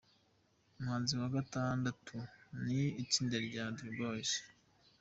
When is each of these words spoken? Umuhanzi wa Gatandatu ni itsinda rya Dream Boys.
Umuhanzi 0.77 1.13
wa 1.21 1.29
Gatandatu 1.35 2.15
ni 2.65 2.81
itsinda 3.03 3.37
rya 3.47 3.63
Dream 3.75 3.93
Boys. 3.99 4.31